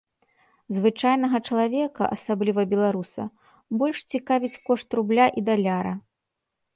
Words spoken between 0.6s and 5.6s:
Звычайнага чалавека, асабліва беларуса, больш цікавіць кошт рубля і